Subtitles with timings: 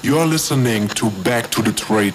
[0.00, 2.14] You're listening to Back to the Trade.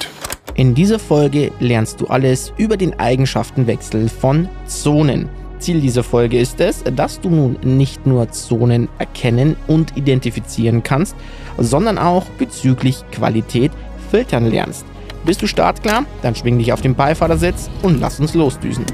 [0.56, 5.28] In dieser Folge lernst du alles über den Eigenschaftenwechsel von Zonen.
[5.60, 11.14] Ziel dieser Folge ist es, dass du nun nicht nur Zonen erkennen und identifizieren kannst,
[11.58, 13.74] sondern auch bezüglich Qualität
[14.10, 14.86] filtern lernst.
[15.26, 16.06] Bist du startklar?
[16.22, 18.86] Dann schwing dich auf den Beifahrersitz und lass uns losdüsen.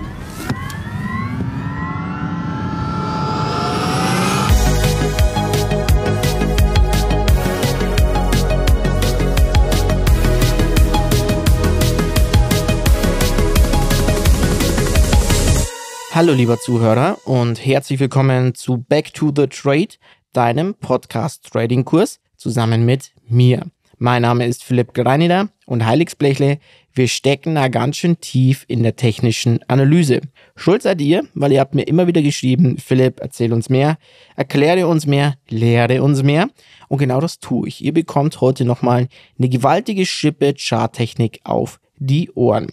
[16.19, 19.95] Hallo lieber Zuhörer und herzlich willkommen zu Back to the Trade,
[20.33, 23.67] deinem Podcast Trading Kurs zusammen mit mir.
[23.99, 26.59] Mein Name ist Philipp Greinider und Heiligsblechle,
[26.91, 30.19] wir stecken da ganz schön tief in der technischen Analyse.
[30.57, 33.97] Schuld seid ihr, weil ihr habt mir immer wieder geschrieben, Philipp, erzähl uns mehr,
[34.35, 36.49] erkläre uns mehr, lehre uns mehr.
[36.89, 37.81] Und genau das tue ich.
[37.81, 39.07] Ihr bekommt heute nochmal
[39.37, 42.67] eine gewaltige Schippe Charttechnik auf die Ohren.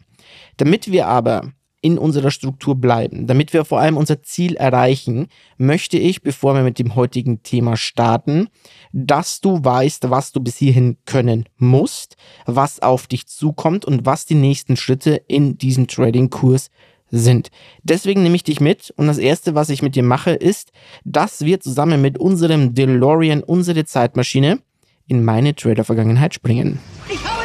[0.56, 1.52] Damit wir aber
[1.86, 6.64] in unserer Struktur bleiben, damit wir vor allem unser Ziel erreichen, möchte ich, bevor wir
[6.64, 8.48] mit dem heutigen Thema starten,
[8.92, 14.26] dass du weißt, was du bis hierhin können musst, was auf dich zukommt und was
[14.26, 16.70] die nächsten Schritte in diesem Trading-Kurs
[17.12, 17.52] sind.
[17.84, 20.72] Deswegen nehme ich dich mit und das erste, was ich mit dir mache, ist,
[21.04, 24.58] dass wir zusammen mit unserem DeLorean, unsere Zeitmaschine,
[25.06, 26.80] in meine Trader-Vergangenheit springen.
[27.08, 27.35] Ich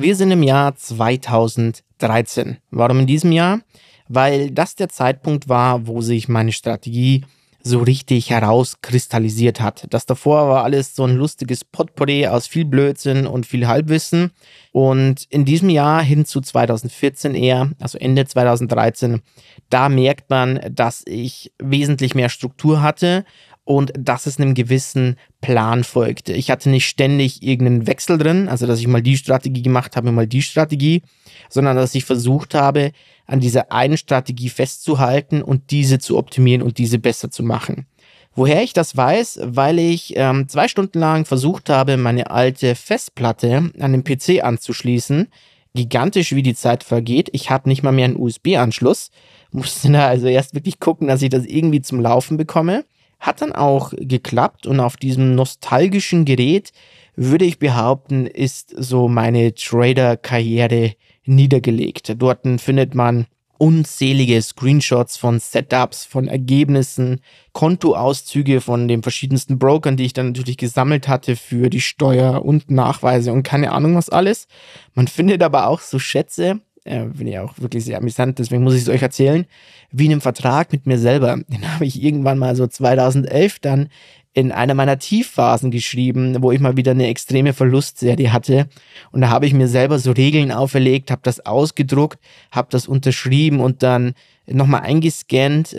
[0.00, 1.84] Wir sind im Jahr 2000.
[2.00, 2.58] 13.
[2.70, 3.60] Warum in diesem Jahr?
[4.08, 7.24] Weil das der Zeitpunkt war, wo sich meine Strategie
[7.62, 9.86] so richtig herauskristallisiert hat.
[9.90, 14.30] Das davor war alles so ein lustiges Potpourri aus viel Blödsinn und viel Halbwissen.
[14.72, 19.20] Und in diesem Jahr hin zu 2014 eher, also Ende 2013,
[19.68, 23.26] da merkt man, dass ich wesentlich mehr Struktur hatte
[23.70, 26.32] und dass es einem gewissen Plan folgte.
[26.32, 30.10] Ich hatte nicht ständig irgendeinen Wechsel drin, also dass ich mal die Strategie gemacht habe,
[30.10, 31.02] mal die Strategie,
[31.48, 32.90] sondern dass ich versucht habe,
[33.26, 37.86] an dieser einen Strategie festzuhalten und diese zu optimieren und diese besser zu machen.
[38.34, 43.70] Woher ich das weiß, weil ich ähm, zwei Stunden lang versucht habe, meine alte Festplatte
[43.78, 45.28] an den PC anzuschließen.
[45.76, 47.28] Gigantisch, wie die Zeit vergeht.
[47.30, 49.12] Ich habe nicht mal mehr einen USB-Anschluss.
[49.52, 52.84] Musste da also erst wirklich gucken, dass ich das irgendwie zum Laufen bekomme.
[53.20, 56.72] Hat dann auch geklappt und auf diesem nostalgischen Gerät
[57.14, 60.94] würde ich behaupten, ist so meine Trader-Karriere
[61.24, 62.14] niedergelegt.
[62.18, 63.26] Dort findet man
[63.60, 67.20] unzählige Screenshots von Setups, von Ergebnissen,
[67.52, 72.70] Kontoauszüge von den verschiedensten Brokern, die ich dann natürlich gesammelt hatte für die Steuer und
[72.70, 74.48] Nachweise und keine Ahnung was alles.
[74.94, 78.74] Man findet aber auch so Schätze, äh, Finde ich auch wirklich sehr amüsant, deswegen muss
[78.74, 79.46] ich es euch erzählen.
[79.90, 81.36] Wie in einem Vertrag mit mir selber.
[81.48, 83.88] Den habe ich irgendwann mal so 2011 dann
[84.32, 88.68] in einer meiner Tiefphasen geschrieben, wo ich mal wieder eine extreme Verlustserie hatte.
[89.10, 92.18] Und da habe ich mir selber so Regeln auferlegt, habe das ausgedruckt,
[92.52, 94.14] habe das unterschrieben und dann
[94.46, 95.76] nochmal eingescannt.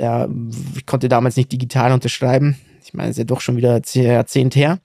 [0.76, 2.58] Ich konnte damals nicht digital unterschreiben.
[2.84, 4.80] Ich meine, es ist ja doch schon wieder Jahrzehnt her.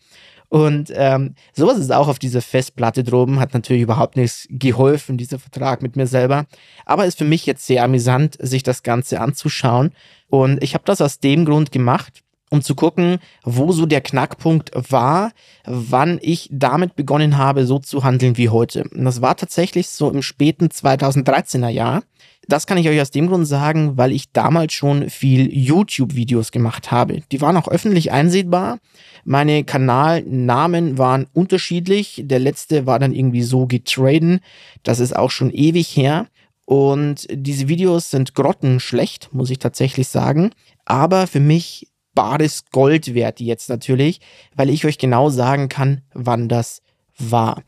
[0.49, 5.39] Und ähm, sowas ist auch auf dieser Festplatte droben, hat natürlich überhaupt nichts geholfen, dieser
[5.39, 6.47] Vertrag mit mir selber.
[6.85, 9.91] Aber ist für mich jetzt sehr amüsant, sich das Ganze anzuschauen.
[10.29, 14.71] Und ich habe das aus dem Grund gemacht, um zu gucken, wo so der Knackpunkt
[14.91, 15.33] war,
[15.65, 18.85] wann ich damit begonnen habe, so zu handeln wie heute.
[18.95, 22.03] Und das war tatsächlich so im späten 2013er Jahr.
[22.49, 26.93] Das kann ich euch aus dem Grund sagen, weil ich damals schon viel YouTube-Videos gemacht
[26.93, 27.23] habe.
[27.33, 28.79] Die waren auch öffentlich einsehbar.
[29.25, 32.23] Meine Kanalnamen waren unterschiedlich.
[32.25, 34.39] Der letzte war dann irgendwie so getraden.
[34.85, 36.29] Das ist auch schon ewig her.
[36.67, 40.51] Und diese Videos sind grottenschlecht, muss ich tatsächlich sagen.
[40.85, 44.21] Aber für mich bares Gold wert jetzt natürlich,
[44.57, 46.83] weil ich euch genau sagen kann, wann das
[47.17, 47.63] war.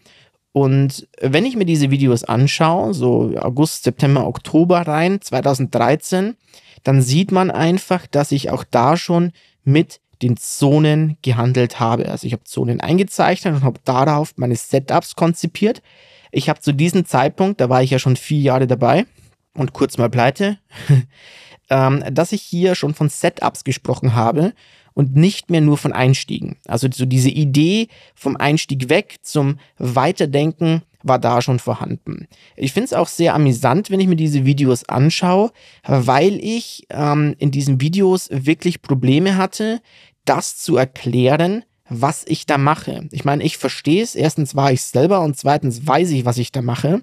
[0.51, 6.35] Und wenn ich mir diese Videos anschaue, so August, September, Oktober rein, 2013,
[6.83, 9.31] dann sieht man einfach, dass ich auch da schon
[9.63, 12.09] mit den Zonen gehandelt habe.
[12.09, 15.83] Also ich habe Zonen eingezeichnet und habe darauf meine Setups konzipiert.
[16.33, 19.06] Ich habe zu diesem Zeitpunkt, da war ich ja schon vier Jahre dabei
[19.55, 20.59] und kurz mal pleite,
[21.70, 24.53] ähm, dass ich hier schon von Setups gesprochen habe
[24.94, 26.56] und nicht mehr nur von Einstiegen.
[26.67, 32.26] Also so diese Idee vom Einstieg weg zum Weiterdenken war da schon vorhanden.
[32.56, 35.53] Ich finde es auch sehr amüsant, wenn ich mir diese Videos anschaue,
[35.85, 39.81] weil ich ähm, in diesen Videos wirklich Probleme hatte,
[40.25, 43.09] das zu erklären, was ich da mache.
[43.12, 44.15] Ich meine, ich verstehe es.
[44.15, 47.03] Erstens war ich selber und zweitens weiß ich, was ich da mache.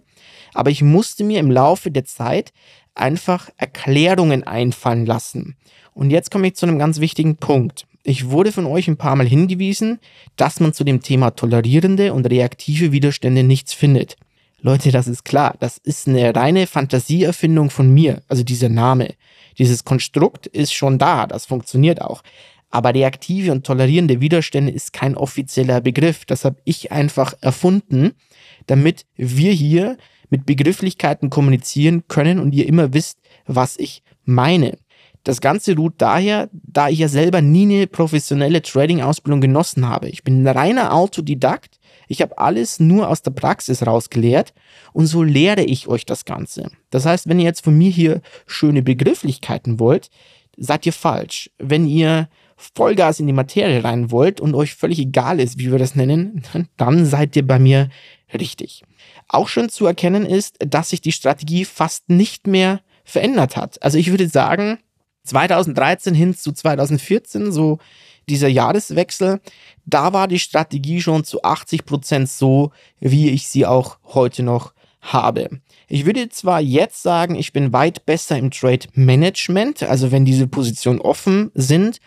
[0.53, 2.51] Aber ich musste mir im Laufe der Zeit
[2.95, 5.56] einfach Erklärungen einfallen lassen.
[5.94, 7.86] Und jetzt komme ich zu einem ganz wichtigen Punkt.
[8.03, 10.00] Ich wurde von euch ein paar Mal hingewiesen,
[10.36, 14.15] dass man zu dem Thema tolerierende und reaktive Widerstände nichts findet.
[14.62, 19.13] Leute, das ist klar, das ist eine reine Fantasieerfindung von mir, also dieser Name.
[19.57, 22.24] Dieses Konstrukt ist schon da, das funktioniert auch.
[22.71, 26.25] Aber reaktive und tolerierende Widerstände ist kein offizieller Begriff.
[26.25, 28.13] Das habe ich einfach erfunden,
[28.68, 29.98] damit wir hier
[30.30, 34.77] mit Begrifflichkeiten kommunizieren können und ihr immer wisst, was ich meine.
[35.25, 40.07] Das Ganze ruht daher, da ich ja selber nie eine professionelle Trading-Ausbildung genossen habe.
[40.07, 41.80] Ich bin ein reiner Autodidakt.
[42.07, 44.54] Ich habe alles nur aus der Praxis rausgelehrt
[44.94, 46.69] und so lehre ich euch das Ganze.
[46.92, 50.12] Das heißt, wenn ihr jetzt von mir hier schöne Begrifflichkeiten wollt,
[50.57, 51.50] seid ihr falsch.
[51.57, 55.80] Wenn ihr Vollgas in die Materie rein wollt und euch völlig egal ist, wie wir
[55.80, 56.44] das nennen,
[56.77, 57.89] dann seid ihr bei mir
[58.33, 58.83] richtig.
[59.27, 63.81] Auch schon zu erkennen ist, dass sich die Strategie fast nicht mehr verändert hat.
[63.83, 64.80] Also ich würde sagen,
[65.24, 67.80] 2013 hin zu 2014, so
[68.27, 69.39] dieser Jahreswechsel,
[69.86, 74.74] da war die Strategie schon zu 80 Prozent so, wie ich sie auch heute noch
[75.01, 75.62] habe.
[75.88, 80.48] Ich würde zwar jetzt sagen, ich bin weit besser im Trade Management, also wenn diese
[80.48, 82.00] Positionen offen sind,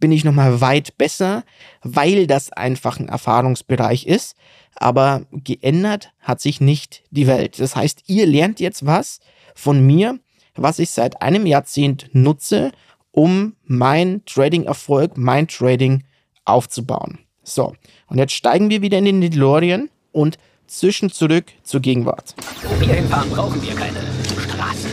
[0.00, 1.44] bin ich nochmal weit besser,
[1.82, 4.36] weil das einfach ein Erfahrungsbereich ist.
[4.76, 7.58] Aber geändert hat sich nicht die Welt.
[7.58, 9.20] Das heißt, ihr lernt jetzt was
[9.54, 10.18] von mir,
[10.54, 12.72] was ich seit einem Jahrzehnt nutze,
[13.10, 16.04] um mein Trading-Erfolg, mein Trading
[16.44, 17.18] aufzubauen.
[17.42, 17.74] So,
[18.08, 22.34] und jetzt steigen wir wieder in den DeLorean und zwischen zurück zur Gegenwart.
[22.62, 24.00] Wo wir hinfahren, brauchen wir keine
[24.38, 24.90] Straßen.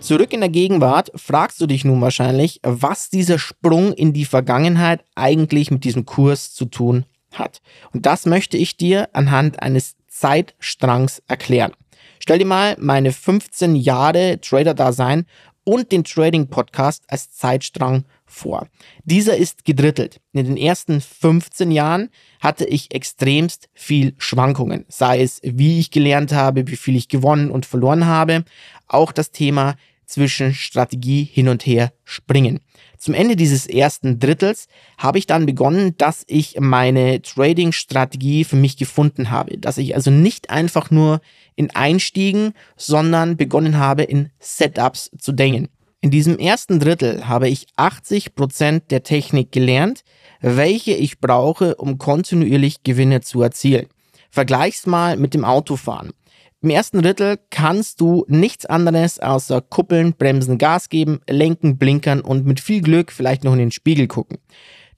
[0.00, 5.04] Zurück in der Gegenwart fragst du dich nun wahrscheinlich, was dieser Sprung in die Vergangenheit
[5.14, 7.60] eigentlich mit diesem Kurs zu tun hat.
[7.92, 11.72] Und das möchte ich dir anhand eines Zeitstrangs erklären.
[12.18, 15.26] Stell dir mal meine 15 Jahre Trader-Dasein
[15.64, 18.68] und den Trading-Podcast als Zeitstrang vor.
[19.04, 20.20] Dieser ist gedrittelt.
[20.32, 26.32] In den ersten 15 Jahren hatte ich extremst viel Schwankungen, sei es wie ich gelernt
[26.32, 28.44] habe, wie viel ich gewonnen und verloren habe,
[28.86, 29.74] auch das Thema
[30.06, 32.60] zwischen Strategie hin und her springen.
[32.96, 38.76] Zum Ende dieses ersten Drittels habe ich dann begonnen, dass ich meine Trading-Strategie für mich
[38.76, 41.20] gefunden habe, dass ich also nicht einfach nur
[41.56, 45.68] in Einstiegen, sondern begonnen habe, in Setups zu denken.
[46.00, 50.04] In diesem ersten Drittel habe ich 80 Prozent der Technik gelernt,
[50.40, 53.86] welche ich brauche, um kontinuierlich Gewinne zu erzielen.
[54.30, 56.12] Vergleich's mal mit dem Autofahren.
[56.66, 62.44] Im ersten Drittel kannst du nichts anderes außer kuppeln, bremsen, Gas geben, lenken, blinkern und
[62.44, 64.38] mit viel Glück vielleicht noch in den Spiegel gucken.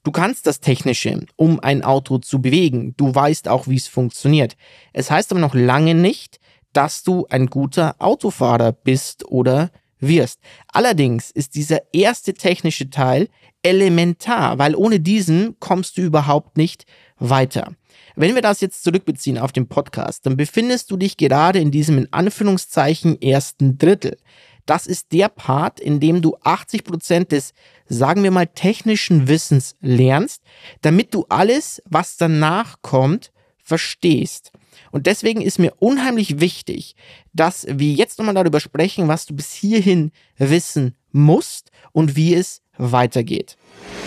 [0.03, 2.95] Du kannst das Technische, um ein Auto zu bewegen.
[2.97, 4.57] Du weißt auch, wie es funktioniert.
[4.93, 6.39] Es heißt aber noch lange nicht,
[6.73, 9.69] dass du ein guter Autofahrer bist oder
[9.99, 10.39] wirst.
[10.69, 13.27] Allerdings ist dieser erste technische Teil
[13.61, 16.87] elementar, weil ohne diesen kommst du überhaupt nicht
[17.19, 17.75] weiter.
[18.19, 21.99] Wenn wir das jetzt zurückbeziehen auf den Podcast, dann befindest du dich gerade in diesem
[21.99, 24.17] in Anführungszeichen ersten Drittel.
[24.65, 27.53] Das ist der Part, in dem du 80 Prozent des,
[27.85, 30.41] sagen wir mal, technischen Wissens lernst,
[30.81, 33.31] damit du alles, was danach kommt,
[33.63, 34.51] verstehst.
[34.91, 36.97] Und deswegen ist mir unheimlich wichtig,
[37.31, 42.63] dass wir jetzt nochmal darüber sprechen, was du bis hierhin wissen musst und wie es
[42.77, 43.55] weitergeht.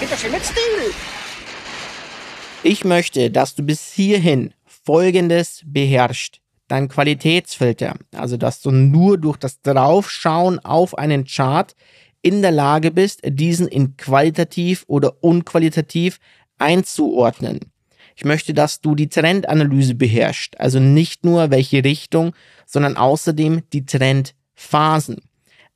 [0.01, 0.93] Geht das schön mit Stil?
[2.65, 6.41] Ich möchte, dass du bis hierhin Folgendes beherrschst.
[6.69, 11.75] Dein Qualitätsfilter, also dass du nur durch das Draufschauen auf einen Chart
[12.23, 16.21] in der Lage bist, diesen in qualitativ oder unqualitativ
[16.59, 17.59] einzuordnen.
[18.15, 22.33] Ich möchte, dass du die Trendanalyse beherrschst, also nicht nur welche Richtung,
[22.65, 25.17] sondern außerdem die Trendphasen.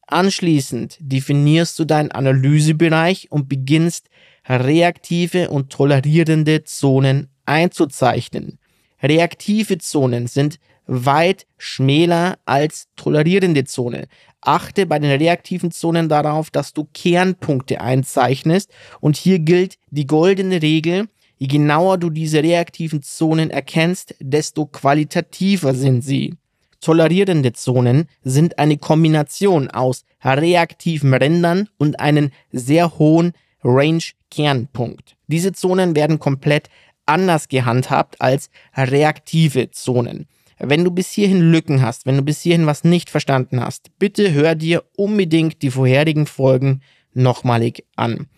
[0.07, 4.09] Anschließend definierst du deinen Analysebereich und beginnst
[4.49, 8.59] reaktive und tolerierende Zonen einzuzeichnen.
[9.03, 14.07] Reaktive Zonen sind weit schmäler als tolerierende Zonen.
[14.41, 20.63] Achte bei den reaktiven Zonen darauf, dass du Kernpunkte einzeichnest und hier gilt die goldene
[20.63, 26.35] Regel, Je genauer du diese reaktiven Zonen erkennst, desto qualitativer sind sie.
[26.81, 33.33] Tolerierende Zonen sind eine Kombination aus reaktiven Rändern und einen sehr hohen
[33.67, 35.17] Range-Kernpunkt.
[35.27, 36.69] Diese Zonen werden komplett
[37.05, 40.27] anders gehandhabt als reaktive Zonen.
[40.59, 44.33] Wenn du bis hierhin Lücken hast, wenn du bis hierhin was nicht verstanden hast, bitte
[44.33, 46.81] hör dir unbedingt die vorherigen Folgen
[47.13, 48.29] nochmalig an.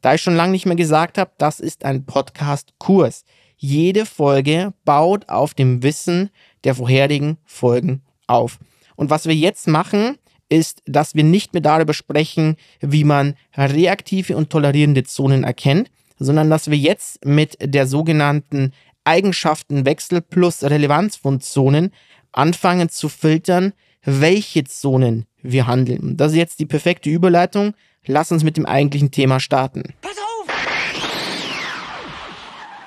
[0.00, 3.24] Da ich schon lange nicht mehr gesagt habe, das ist ein Podcast-Kurs.
[3.56, 6.30] Jede Folge baut auf dem Wissen
[6.64, 8.58] der vorherigen Folgen auf.
[8.94, 14.36] Und was wir jetzt machen, ist, dass wir nicht mehr darüber sprechen, wie man reaktive
[14.36, 18.72] und tolerierende Zonen erkennt, sondern dass wir jetzt mit der sogenannten
[19.04, 21.92] Eigenschaftenwechsel plus Relevanz von Zonen
[22.32, 23.72] anfangen zu filtern,
[24.04, 26.16] welche Zonen wir handeln.
[26.16, 27.74] Das ist jetzt die perfekte Überleitung.
[28.06, 29.94] Lass uns mit dem eigentlichen Thema starten.
[30.00, 30.26] Pass auf!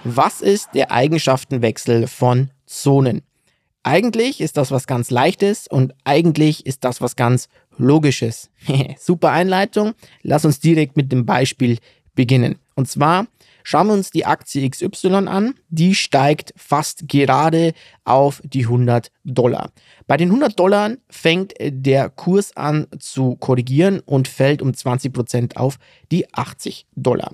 [0.03, 3.21] Was ist der Eigenschaftenwechsel von Zonen?
[3.83, 8.49] Eigentlich ist das was ganz Leichtes und eigentlich ist das was ganz Logisches.
[8.99, 9.93] Super Einleitung.
[10.21, 11.77] Lass uns direkt mit dem Beispiel
[12.13, 12.59] beginnen.
[12.75, 13.27] Und zwar
[13.63, 15.55] schauen wir uns die Aktie XY an.
[15.69, 19.71] Die steigt fast gerade auf die 100 Dollar.
[20.07, 25.57] Bei den 100 Dollar fängt der Kurs an zu korrigieren und fällt um 20 Prozent
[25.57, 25.79] auf
[26.11, 27.33] die 80 Dollar.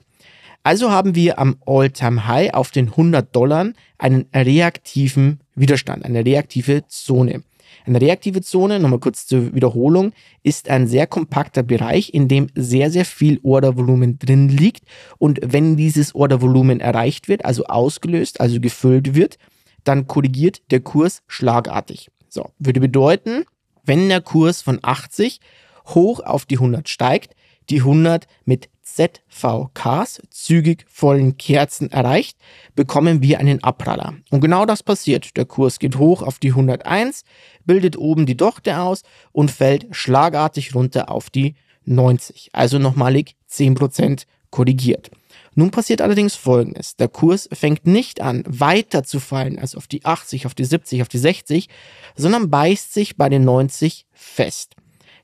[0.66, 3.68] Also haben wir am All-Time-High auf den 100 Dollar
[4.00, 7.44] einen reaktiven Widerstand, eine reaktive Zone.
[7.86, 12.90] Eine reaktive Zone, nochmal kurz zur Wiederholung, ist ein sehr kompakter Bereich, in dem sehr,
[12.90, 14.86] sehr viel Ordervolumen drin liegt.
[15.20, 19.38] Und wenn dieses Ordervolumen erreicht wird, also ausgelöst, also gefüllt wird,
[19.84, 22.10] dann korrigiert der Kurs schlagartig.
[22.28, 23.46] So, würde bedeuten,
[23.84, 25.42] wenn der Kurs von 80
[25.90, 27.35] hoch auf die 100 steigt,
[27.70, 32.38] die 100 mit ZVKs, zügig vollen Kerzen erreicht,
[32.76, 34.14] bekommen wir einen Abpraller.
[34.30, 35.36] Und genau das passiert.
[35.38, 37.24] Der Kurs geht hoch auf die 101,
[37.66, 41.56] bildet oben die Dochte aus und fällt schlagartig runter auf die
[41.86, 42.52] 90.
[42.54, 45.12] Also nochmalig 10% korrigiert.
[45.56, 46.96] Nun passiert allerdings Folgendes.
[46.96, 51.02] Der Kurs fängt nicht an, weiter zu fallen, also auf die 80, auf die 70,
[51.02, 51.70] auf die 60,
[52.16, 54.76] sondern beißt sich bei den 90 fest.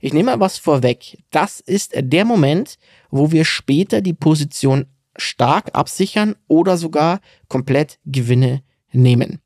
[0.03, 1.19] Ich nehme mal was vorweg.
[1.29, 2.77] Das ist der Moment,
[3.11, 9.41] wo wir später die Position stark absichern oder sogar komplett Gewinne nehmen.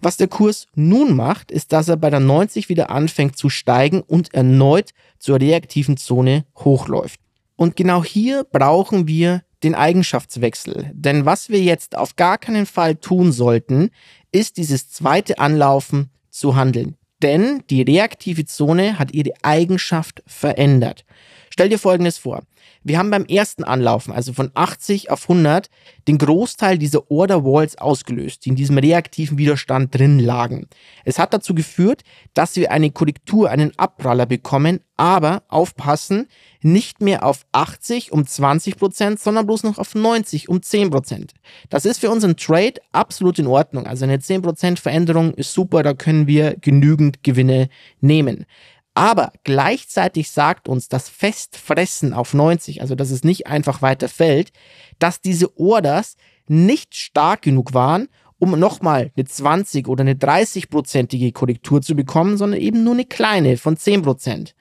[0.00, 4.00] Was der Kurs nun macht, ist, dass er bei der 90 wieder anfängt zu steigen
[4.00, 4.90] und erneut
[5.20, 7.20] zur reaktiven Zone hochläuft.
[7.54, 10.90] Und genau hier brauchen wir den Eigenschaftswechsel.
[10.92, 13.90] Denn was wir jetzt auf gar keinen Fall tun sollten,
[14.32, 21.04] ist dieses zweite Anlaufen zu handeln denn die reaktive Zone hat ihre Eigenschaft verändert.
[21.50, 22.42] Stell dir Folgendes vor.
[22.84, 25.70] Wir haben beim ersten Anlaufen, also von 80 auf 100,
[26.08, 30.66] den Großteil dieser Order Walls ausgelöst, die in diesem reaktiven Widerstand drin lagen.
[31.04, 32.02] Es hat dazu geführt,
[32.34, 36.28] dass wir eine Korrektur, einen Abpraller bekommen, aber aufpassen,
[36.60, 41.34] nicht mehr auf 80 um 20 Prozent, sondern bloß noch auf 90 um 10 Prozent.
[41.70, 43.86] Das ist für unseren Trade absolut in Ordnung.
[43.86, 47.68] Also eine 10 Prozent Veränderung ist super, da können wir genügend Gewinne
[48.00, 48.46] nehmen.
[48.94, 54.52] Aber gleichzeitig sagt uns das Festfressen auf 90, also dass es nicht einfach weiter fällt,
[54.98, 58.08] dass diese Orders nicht stark genug waren,
[58.38, 63.56] um nochmal eine 20 oder eine 30-prozentige Korrektur zu bekommen, sondern eben nur eine kleine
[63.56, 64.54] von 10 Prozent.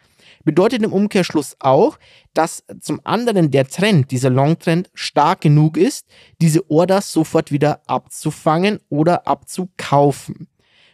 [0.43, 2.00] Bedeutet im Umkehrschluss auch,
[2.33, 6.07] dass zum anderen der Trend, dieser Long-Trend, stark genug ist,
[6.41, 10.47] diese Orders sofort wieder abzufangen oder abzukaufen.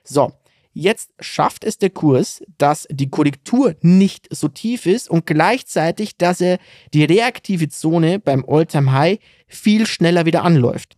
[0.03, 0.31] So,
[0.79, 6.39] Jetzt schafft es der Kurs, dass die Korrektur nicht so tief ist und gleichzeitig, dass
[6.39, 6.59] er
[6.93, 9.17] die reaktive Zone beim All-Time High
[9.47, 10.95] viel schneller wieder anläuft.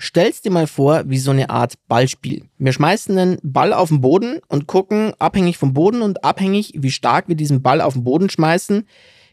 [0.00, 2.46] Stellst dir mal vor, wie so eine Art Ballspiel.
[2.56, 6.90] Wir schmeißen einen Ball auf den Boden und gucken, abhängig vom Boden und abhängig, wie
[6.90, 8.88] stark wir diesen Ball auf den Boden schmeißen,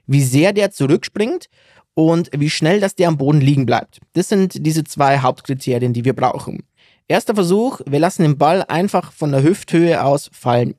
[0.07, 1.47] wie sehr der zurückspringt
[1.93, 4.01] und wie schnell dass der am Boden liegen bleibt.
[4.11, 6.65] Das sind diese zwei Hauptkriterien, die wir brauchen.
[7.07, 10.73] Erster Versuch, wir lassen den Ball einfach von der Hüfthöhe aus fallen.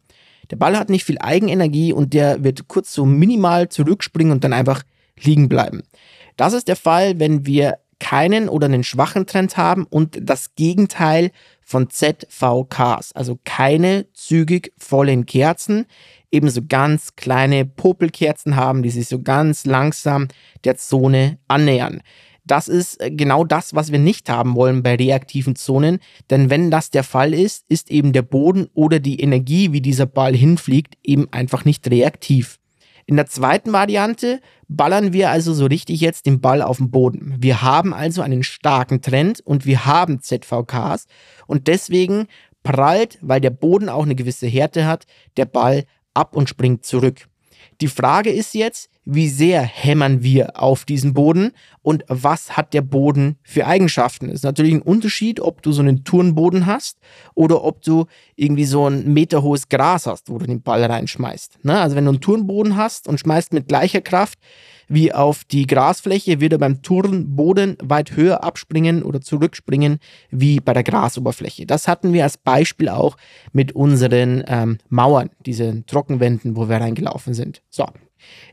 [0.51, 4.53] Der Ball hat nicht viel Eigenenergie und der wird kurz so minimal zurückspringen und dann
[4.53, 4.83] einfach
[5.21, 5.85] liegen bleiben.
[6.37, 11.31] Das ist der Fall, wenn wir keinen oder einen schwachen Trend haben und das Gegenteil
[11.63, 15.87] von ZVKs, also keine zügig vollen Kerzen,
[16.33, 20.29] ebenso ganz kleine Popelkerzen haben, die sich so ganz langsam
[20.65, 22.03] der Zone annähern.
[22.47, 25.99] Das ist äh, genau das, was wir nicht haben wollen bei reaktiven Zonen.
[26.31, 30.07] Denn wenn das der Fall ist, ist eben der Boden oder die Energie, wie dieser
[30.07, 32.59] Ball hinfliegt, eben einfach nicht reaktiv.
[33.09, 37.37] In der zweiten Variante ballern wir also so richtig jetzt den Ball auf den Boden.
[37.39, 41.07] Wir haben also einen starken Trend und wir haben ZVKs
[41.47, 42.27] und deswegen
[42.65, 45.85] prallt, weil der Boden auch eine gewisse Härte hat, der Ball
[46.15, 47.29] ab und springt zurück.
[47.81, 51.53] Die Frage ist jetzt, wie sehr hämmern wir auf diesen Boden
[51.83, 54.29] und was hat der Boden für Eigenschaften.
[54.29, 56.99] Es ist natürlich ein Unterschied, ob du so einen Turnboden hast
[57.35, 61.65] oder ob du irgendwie so ein Meter hohes Gras hast, wo du den Ball reinschmeißt.
[61.65, 61.79] Ne?
[61.79, 64.39] Also wenn du einen Turnboden hast und schmeißt mit gleicher Kraft
[64.89, 69.99] wie auf die Grasfläche, wird er beim Turnboden weit höher abspringen oder zurückspringen
[70.31, 71.67] wie bei der Grasoberfläche.
[71.67, 73.17] Das hatten wir als Beispiel auch
[73.53, 77.63] mit unseren ähm, Mauern, diesen Trockenwänden, wo wir reingelaufen sind.
[77.69, 77.87] So,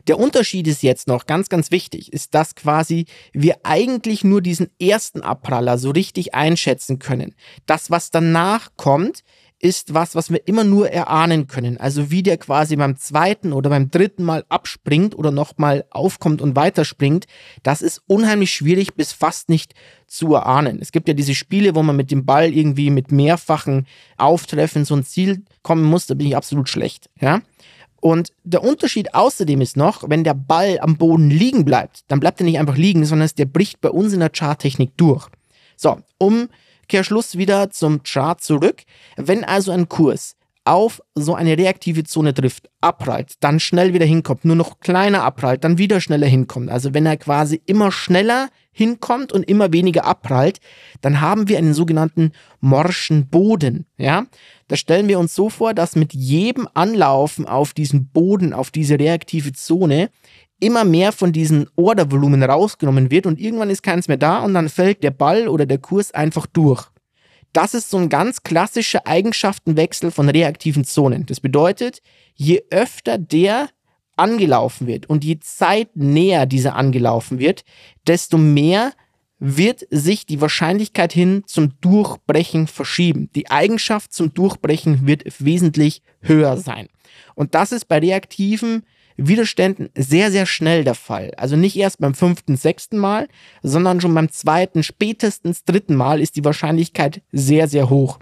[0.06, 4.70] der Unterschied ist jetzt noch ganz, ganz wichtig, ist, dass quasi wir eigentlich nur diesen
[4.80, 7.34] ersten Abpraller so richtig einschätzen können.
[7.66, 9.24] Das, was danach kommt,
[9.64, 11.78] ist was, was wir immer nur erahnen können.
[11.78, 16.54] Also wie der quasi beim zweiten oder beim dritten Mal abspringt oder nochmal aufkommt und
[16.54, 17.24] weiterspringt,
[17.62, 19.72] das ist unheimlich schwierig bis fast nicht
[20.06, 20.80] zu erahnen.
[20.82, 23.86] Es gibt ja diese Spiele, wo man mit dem Ball irgendwie mit mehrfachen
[24.18, 27.08] Auftreffen so ein Ziel kommen muss, da bin ich absolut schlecht.
[27.18, 27.40] Ja?
[28.00, 32.38] Und der Unterschied außerdem ist noch, wenn der Ball am Boden liegen bleibt, dann bleibt
[32.38, 35.26] er nicht einfach liegen, sondern der bricht bei uns in der Charttechnik durch.
[35.74, 36.00] So,
[36.84, 38.82] Umkehrschluss wieder zum Chart zurück.
[39.16, 40.36] Wenn also ein Kurs
[40.66, 45.62] auf so eine reaktive Zone trifft, abprallt, dann schnell wieder hinkommt, nur noch kleiner abprallt,
[45.62, 46.70] dann wieder schneller hinkommt.
[46.70, 50.60] Also wenn er quasi immer schneller hinkommt und immer weniger abprallt,
[51.02, 53.86] dann haben wir einen sogenannten morschen Boden.
[53.98, 54.24] Ja,
[54.68, 58.98] da stellen wir uns so vor, dass mit jedem Anlaufen auf diesen Boden, auf diese
[58.98, 60.08] reaktive Zone,
[60.60, 64.68] immer mehr von diesem Ordervolumen rausgenommen wird und irgendwann ist keins mehr da und dann
[64.68, 66.84] fällt der Ball oder der Kurs einfach durch.
[67.52, 71.26] Das ist so ein ganz klassischer Eigenschaftenwechsel von reaktiven Zonen.
[71.26, 72.02] Das bedeutet,
[72.34, 73.68] je öfter der
[74.16, 77.64] angelaufen wird und je Zeit näher dieser angelaufen wird,
[78.06, 78.92] desto mehr
[79.38, 83.30] wird sich die Wahrscheinlichkeit hin zum Durchbrechen verschieben.
[83.34, 86.88] Die Eigenschaft zum Durchbrechen wird wesentlich höher sein.
[87.34, 88.84] Und das ist bei reaktiven
[89.16, 91.32] Widerständen sehr, sehr schnell der Fall.
[91.36, 93.28] Also nicht erst beim fünften, sechsten Mal,
[93.62, 98.18] sondern schon beim zweiten, spätestens dritten Mal ist die Wahrscheinlichkeit sehr, sehr hoch.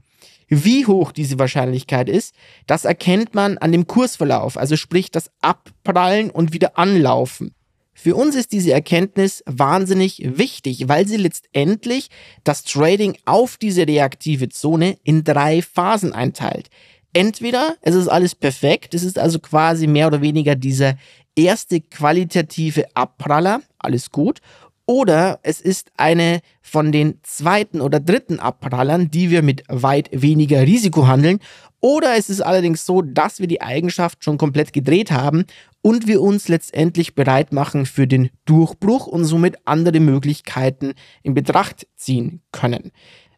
[0.48, 2.34] Wie hoch diese Wahrscheinlichkeit ist,
[2.66, 7.54] das erkennt man an dem Kursverlauf, also sprich das Abprallen und wieder Anlaufen.
[7.94, 12.08] Für uns ist diese Erkenntnis wahnsinnig wichtig, weil sie letztendlich
[12.42, 16.68] das Trading auf diese reaktive Zone in drei Phasen einteilt.
[17.12, 20.94] Entweder es ist alles perfekt, es ist also quasi mehr oder weniger dieser
[21.36, 24.40] erste qualitative Abpraller, alles gut,
[24.86, 30.62] oder es ist eine von den zweiten oder dritten Abprallern, die wir mit weit weniger
[30.62, 31.38] Risiko handeln.
[31.80, 35.44] Oder es ist allerdings so, dass wir die Eigenschaft schon komplett gedreht haben
[35.82, 41.86] und wir uns letztendlich bereit machen für den Durchbruch und somit andere Möglichkeiten in Betracht
[41.96, 42.92] ziehen können.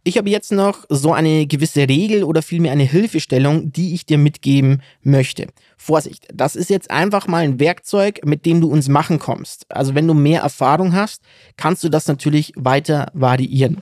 [0.06, 4.18] Ich habe jetzt noch so eine gewisse Regel oder vielmehr eine Hilfestellung, die ich dir
[4.18, 5.46] mitgeben möchte.
[5.78, 9.64] Vorsicht, das ist jetzt einfach mal ein Werkzeug, mit dem du uns machen kommst.
[9.70, 11.22] Also wenn du mehr Erfahrung hast,
[11.56, 13.80] kannst du das natürlich weiter variieren.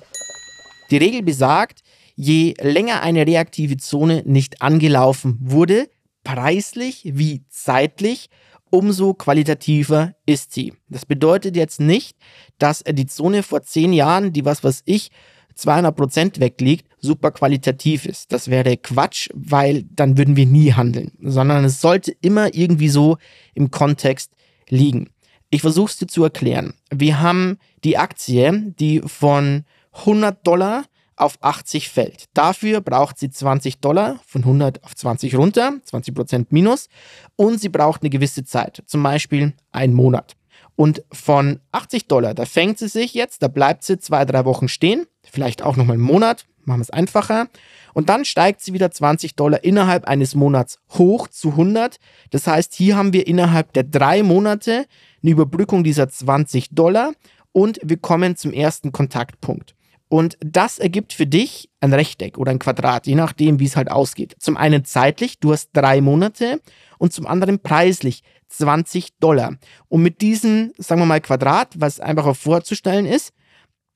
[0.92, 1.80] Die Regel besagt,
[2.14, 5.88] je länger eine reaktive Zone nicht angelaufen wurde,
[6.22, 8.28] preislich wie zeitlich,
[8.70, 10.72] umso qualitativer ist sie.
[10.88, 12.16] Das bedeutet jetzt nicht,
[12.58, 15.10] dass die Zone vor zehn Jahren, die was was ich
[15.54, 18.32] 200 Prozent wegliegt, super qualitativ ist.
[18.32, 23.18] Das wäre Quatsch, weil dann würden wir nie handeln, sondern es sollte immer irgendwie so
[23.54, 24.32] im Kontext
[24.68, 25.10] liegen.
[25.50, 26.74] Ich versuche es dir zu erklären.
[26.90, 30.84] Wir haben die Aktie, die von 100 Dollar
[31.16, 32.24] auf 80 fällt.
[32.34, 36.88] Dafür braucht sie 20 Dollar von 100 auf 20 runter, 20 Prozent minus
[37.36, 40.34] und sie braucht eine gewisse Zeit, zum Beispiel einen Monat.
[40.76, 44.68] Und von 80 Dollar, da fängt sie sich jetzt, da bleibt sie zwei, drei Wochen
[44.68, 47.48] stehen, vielleicht auch nochmal einen Monat, machen wir es einfacher.
[47.94, 51.98] Und dann steigt sie wieder 20 Dollar innerhalb eines Monats hoch zu 100.
[52.30, 54.86] Das heißt, hier haben wir innerhalb der drei Monate
[55.22, 57.12] eine Überbrückung dieser 20 Dollar
[57.52, 59.74] und wir kommen zum ersten Kontaktpunkt.
[60.08, 63.90] Und das ergibt für dich ein Rechteck oder ein Quadrat, je nachdem, wie es halt
[63.90, 64.36] ausgeht.
[64.38, 66.60] Zum einen zeitlich, du hast drei Monate
[66.98, 69.56] und zum anderen preislich 20 Dollar.
[69.88, 73.32] Und mit diesem, sagen wir mal, Quadrat, was einfacher vorzustellen ist,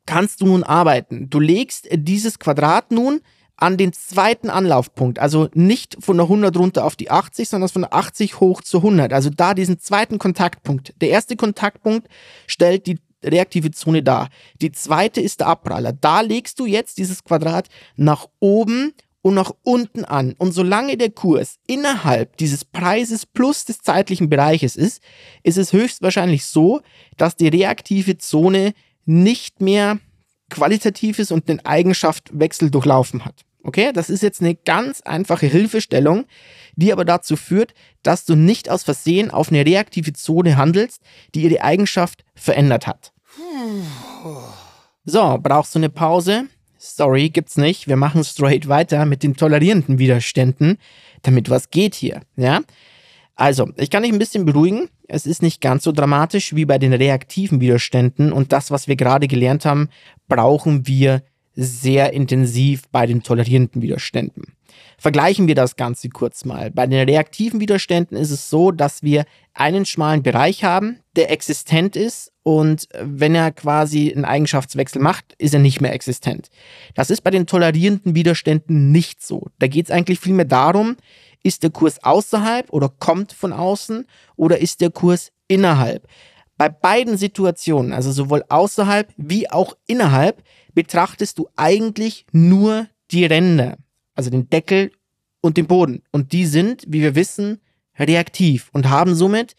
[0.06, 1.28] kannst du nun arbeiten.
[1.30, 3.20] Du legst dieses Quadrat nun
[3.56, 7.82] an den zweiten Anlaufpunkt, also nicht von der 100 runter auf die 80, sondern von
[7.82, 9.12] der 80 hoch zu 100.
[9.12, 10.94] Also da diesen zweiten Kontaktpunkt.
[11.00, 12.08] Der erste Kontaktpunkt
[12.46, 14.28] stellt die reaktive Zone da.
[14.60, 15.92] Die zweite ist der Abpraller.
[15.92, 18.92] Da legst du jetzt dieses Quadrat nach oben
[19.26, 20.36] und nach unten an.
[20.38, 25.02] Und solange der Kurs innerhalb dieses Preises plus des zeitlichen Bereiches ist,
[25.42, 26.80] ist es höchstwahrscheinlich so,
[27.16, 28.72] dass die reaktive Zone
[29.04, 29.98] nicht mehr
[30.48, 33.44] qualitatives und den Eigenschaftswechsel durchlaufen hat.
[33.64, 36.26] Okay, das ist jetzt eine ganz einfache Hilfestellung,
[36.76, 41.02] die aber dazu führt, dass du nicht aus Versehen auf eine reaktive Zone handelst,
[41.34, 43.12] die ihre Eigenschaft verändert hat.
[45.04, 46.46] So, brauchst du eine Pause?
[46.94, 47.88] Sorry, gibt's nicht.
[47.88, 50.78] Wir machen straight weiter mit den tolerierenden Widerständen,
[51.22, 52.60] damit was geht hier, ja?
[53.34, 54.88] Also, ich kann dich ein bisschen beruhigen.
[55.08, 58.96] Es ist nicht ganz so dramatisch wie bei den reaktiven Widerständen und das, was wir
[58.96, 59.88] gerade gelernt haben,
[60.28, 61.22] brauchen wir
[61.54, 64.55] sehr intensiv bei den tolerierenden Widerständen.
[64.98, 66.70] Vergleichen wir das Ganze kurz mal.
[66.70, 71.96] Bei den reaktiven Widerständen ist es so, dass wir einen schmalen Bereich haben, der existent
[71.96, 76.48] ist und wenn er quasi einen Eigenschaftswechsel macht, ist er nicht mehr existent.
[76.94, 79.48] Das ist bei den tolerierenden Widerständen nicht so.
[79.58, 80.96] Da geht es eigentlich vielmehr darum,
[81.42, 84.06] ist der Kurs außerhalb oder kommt von außen
[84.36, 86.06] oder ist der Kurs innerhalb.
[86.58, 90.42] Bei beiden Situationen, also sowohl außerhalb wie auch innerhalb,
[90.74, 93.76] betrachtest du eigentlich nur die Ränder,
[94.16, 94.90] also den Deckel
[95.40, 96.02] und den Boden.
[96.10, 97.60] Und die sind, wie wir wissen,
[97.98, 99.54] reaktiv und haben somit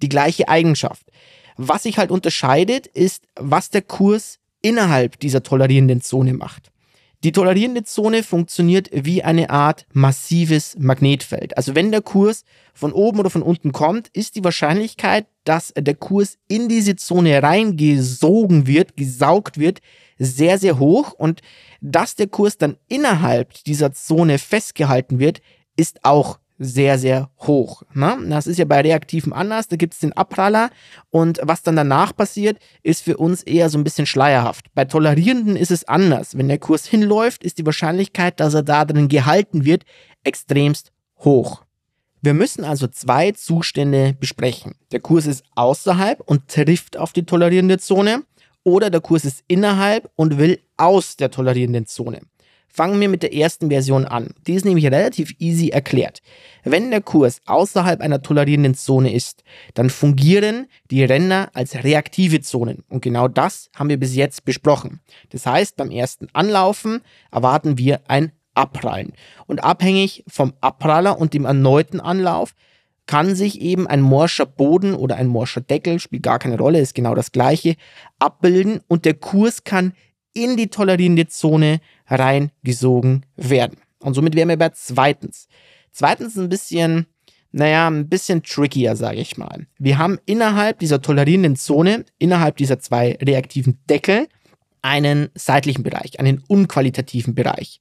[0.00, 1.10] die gleiche Eigenschaft.
[1.56, 6.71] Was sich halt unterscheidet, ist, was der Kurs innerhalb dieser tolerierenden Zone macht.
[7.24, 11.56] Die tolerierende Zone funktioniert wie eine Art massives Magnetfeld.
[11.56, 15.94] Also wenn der Kurs von oben oder von unten kommt, ist die Wahrscheinlichkeit, dass der
[15.94, 19.80] Kurs in diese Zone reingesogen wird, gesaugt wird,
[20.18, 21.12] sehr, sehr hoch.
[21.12, 21.42] Und
[21.80, 25.42] dass der Kurs dann innerhalb dieser Zone festgehalten wird,
[25.76, 27.82] ist auch sehr, sehr hoch.
[27.94, 28.16] Ne?
[28.28, 30.70] Das ist ja bei Reaktiven anders, da gibt es den Abpraller
[31.10, 34.66] und was dann danach passiert, ist für uns eher so ein bisschen schleierhaft.
[34.74, 36.36] Bei Tolerierenden ist es anders.
[36.36, 39.84] Wenn der Kurs hinläuft, ist die Wahrscheinlichkeit, dass er da drin gehalten wird,
[40.24, 41.62] extremst hoch.
[42.20, 44.76] Wir müssen also zwei Zustände besprechen.
[44.92, 48.22] Der Kurs ist außerhalb und trifft auf die tolerierende Zone
[48.62, 52.20] oder der Kurs ist innerhalb und will aus der tolerierenden Zone.
[52.74, 54.30] Fangen wir mit der ersten Version an.
[54.46, 56.22] Die ist nämlich relativ easy erklärt.
[56.64, 62.82] Wenn der Kurs außerhalb einer tolerierenden Zone ist, dann fungieren die Ränder als reaktive Zonen.
[62.88, 65.00] Und genau das haben wir bis jetzt besprochen.
[65.28, 69.12] Das heißt, beim ersten Anlaufen erwarten wir ein Abprallen.
[69.46, 72.54] Und abhängig vom Abpraller und dem erneuten Anlauf
[73.04, 76.94] kann sich eben ein morscher Boden oder ein morscher Deckel, spielt gar keine Rolle, ist
[76.94, 77.76] genau das gleiche,
[78.18, 79.92] abbilden und der Kurs kann
[80.34, 81.80] in die tolerierende Zone
[82.12, 83.78] reingesogen werden.
[84.00, 85.48] Und somit wären wir bei zweitens.
[85.92, 87.06] Zweitens ein bisschen,
[87.52, 89.66] naja, ein bisschen trickier, sage ich mal.
[89.78, 94.28] Wir haben innerhalb dieser tolerierenden Zone, innerhalb dieser zwei reaktiven Deckel,
[94.82, 97.80] einen seitlichen Bereich, einen unqualitativen Bereich.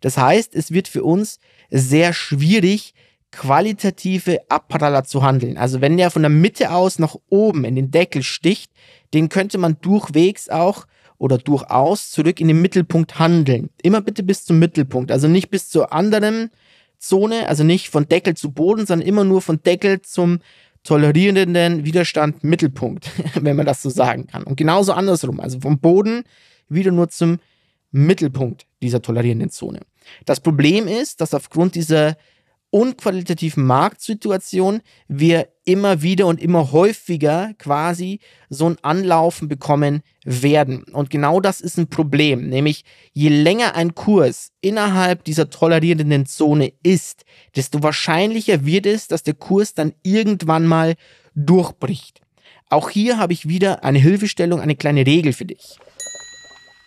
[0.00, 1.38] Das heißt, es wird für uns
[1.70, 2.94] sehr schwierig,
[3.30, 5.56] qualitative Abpraller zu handeln.
[5.56, 8.72] Also wenn der von der Mitte aus nach oben in den Deckel sticht,
[9.14, 10.86] den könnte man durchwegs auch
[11.20, 13.68] oder durchaus zurück in den Mittelpunkt handeln.
[13.82, 16.50] Immer bitte bis zum Mittelpunkt, also nicht bis zur anderen
[16.98, 20.40] Zone, also nicht von Deckel zu Boden, sondern immer nur von Deckel zum
[20.82, 24.44] tolerierenden Widerstand Mittelpunkt, wenn man das so sagen kann.
[24.44, 26.24] Und genauso andersrum, also vom Boden
[26.70, 27.38] wieder nur zum
[27.92, 29.80] Mittelpunkt dieser tolerierenden Zone.
[30.24, 32.16] Das Problem ist, dass aufgrund dieser
[32.70, 40.84] unqualitativen Marktsituation wir immer wieder und immer häufiger quasi so ein Anlaufen bekommen werden.
[40.84, 46.72] Und genau das ist ein Problem, nämlich je länger ein Kurs innerhalb dieser tolerierenden Zone
[46.82, 47.24] ist,
[47.56, 50.94] desto wahrscheinlicher wird es, dass der Kurs dann irgendwann mal
[51.34, 52.20] durchbricht.
[52.68, 55.78] Auch hier habe ich wieder eine Hilfestellung, eine kleine Regel für dich.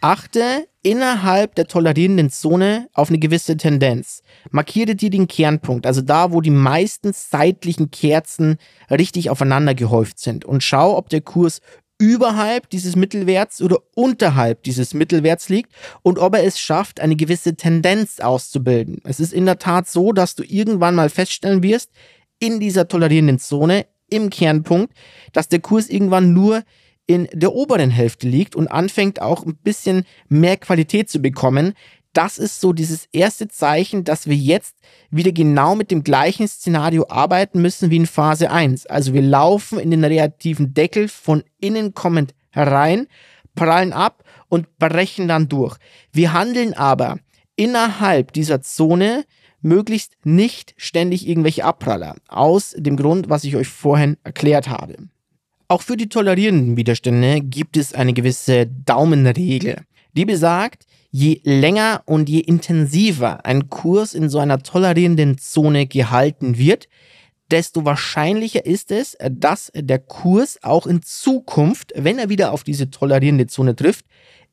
[0.04, 4.22] Achte innerhalb der tolerierenden Zone auf eine gewisse Tendenz.
[4.52, 8.58] Markiere dir den Kernpunkt, also da, wo die meisten seitlichen Kerzen
[8.92, 11.62] richtig aufeinander gehäuft sind und schau, ob der Kurs
[12.00, 17.56] überhalb dieses Mittelwerts oder unterhalb dieses Mittelwerts liegt und ob er es schafft, eine gewisse
[17.56, 19.00] Tendenz auszubilden.
[19.06, 21.92] Es ist in der Tat so, dass du irgendwann mal feststellen wirst,
[22.40, 24.94] in dieser tolerierenden Zone, im Kernpunkt,
[25.32, 26.64] dass der Kurs irgendwann nur
[27.06, 31.74] in der oberen Hälfte liegt und anfängt auch ein bisschen mehr Qualität zu bekommen.
[32.14, 34.78] Das ist so dieses erste Zeichen, dass wir jetzt
[35.10, 38.86] wieder genau mit dem gleichen Szenario arbeiten müssen wie in Phase 1.
[38.86, 43.08] Also wir laufen in den reaktiven Deckel von innen kommend herein,
[43.56, 45.78] prallen ab und brechen dann durch.
[46.12, 47.18] Wir handeln aber
[47.56, 49.26] innerhalb dieser Zone
[49.62, 52.16] möglichst nicht ständig irgendwelche Abpraller.
[52.28, 54.96] Aus dem Grund, was ich euch vorhin erklärt habe.
[55.74, 59.78] Auch für die tolerierenden Widerstände gibt es eine gewisse Daumenregel,
[60.16, 66.60] die besagt, je länger und je intensiver ein Kurs in so einer tolerierenden Zone gehalten
[66.60, 66.90] wird,
[67.50, 72.92] desto wahrscheinlicher ist es, dass der Kurs auch in Zukunft, wenn er wieder auf diese
[72.92, 74.06] tolerierende Zone trifft,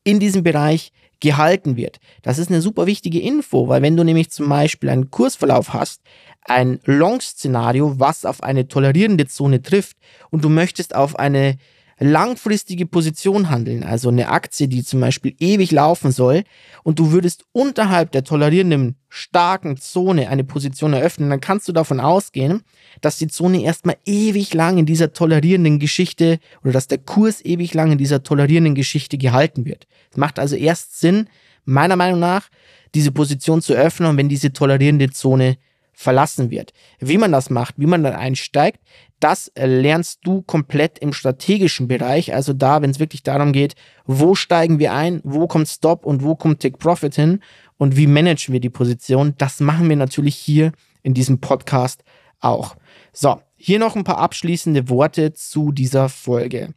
[0.05, 2.01] in diesem Bereich gehalten wird.
[2.23, 6.03] Das ist eine super wichtige Info, weil wenn du nämlich zum Beispiel einen Kursverlauf hast,
[6.43, 9.97] ein Long-Szenario, was auf eine tolerierende Zone trifft
[10.31, 11.57] und du möchtest auf eine
[12.01, 16.45] langfristige Position handeln, also eine Aktie, die zum Beispiel ewig laufen soll,
[16.83, 22.01] und du würdest unterhalb der tolerierenden starken Zone eine Position eröffnen, dann kannst du davon
[22.01, 22.63] ausgehen,
[23.03, 27.75] dass die Zone erstmal ewig lang in dieser tolerierenden Geschichte oder dass der Kurs ewig
[27.75, 29.87] lang in dieser tolerierenden Geschichte gehalten wird.
[30.11, 31.29] Es macht also erst Sinn,
[31.65, 32.49] meiner Meinung nach,
[32.95, 35.59] diese Position zu öffnen, wenn diese tolerierende Zone
[36.01, 36.73] verlassen wird.
[36.99, 38.81] Wie man das macht, wie man dann einsteigt,
[39.21, 42.33] das lernst du komplett im strategischen Bereich.
[42.33, 43.75] Also da, wenn es wirklich darum geht,
[44.07, 47.41] wo steigen wir ein, wo kommt Stop und wo kommt Take Profit hin
[47.77, 52.03] und wie managen wir die Position, das machen wir natürlich hier in diesem Podcast
[52.41, 52.77] auch.
[53.13, 56.73] So, hier noch ein paar abschließende Worte zu dieser Folge.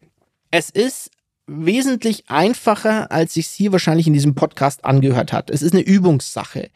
[0.51, 1.11] Es ist
[1.47, 5.49] wesentlich einfacher, als sich hier wahrscheinlich in diesem Podcast angehört hat.
[5.49, 6.69] Es ist eine Übungssache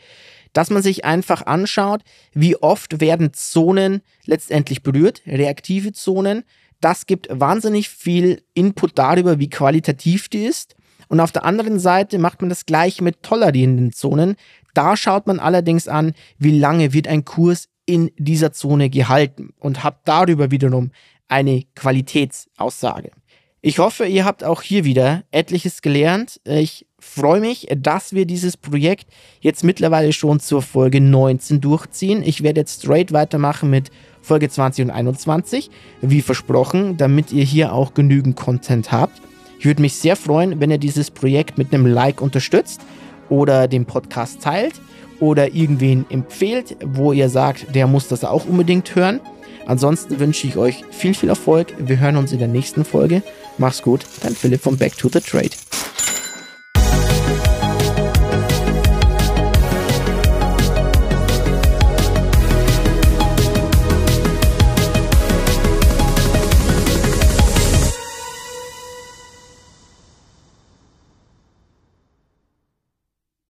[0.54, 2.02] dass man sich einfach anschaut,
[2.34, 6.44] wie oft werden Zonen letztendlich berührt, reaktive Zonen.
[6.82, 10.76] Das gibt wahnsinnig viel Input darüber, wie qualitativ die ist.
[11.08, 14.36] Und auf der anderen Seite macht man das gleich mit tolerierenden Zonen.
[14.74, 19.84] Da schaut man allerdings an, wie lange wird ein Kurs in dieser Zone gehalten und
[19.84, 20.92] hat darüber wiederum
[21.28, 23.12] eine Qualitätsaussage.
[23.62, 26.40] Ich hoffe, ihr habt auch hier wieder etliches gelernt.
[26.46, 29.08] Ich freue mich, dass wir dieses Projekt
[29.42, 32.24] jetzt mittlerweile schon zur Folge 19 durchziehen.
[32.24, 33.92] Ich werde jetzt straight weitermachen mit
[34.22, 35.70] Folge 20 und 21,
[36.02, 39.22] wie versprochen, damit ihr hier auch genügend Content habt.
[39.60, 42.82] Ich würde mich sehr freuen, wenn ihr dieses Projekt mit einem Like unterstützt
[43.30, 44.76] oder den Podcast teilt
[45.20, 49.20] oder irgendwen empfehlt, wo ihr sagt, der muss das auch unbedingt hören.
[49.66, 51.74] Ansonsten wünsche ich euch viel, viel Erfolg.
[51.80, 53.24] Wir hören uns in der nächsten Folge.
[53.58, 55.50] Mach's gut, dein Philipp von Back to the Trade.